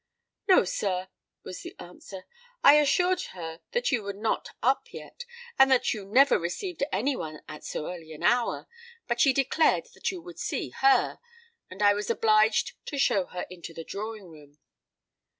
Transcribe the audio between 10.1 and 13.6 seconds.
would see her; and I was obliged to show her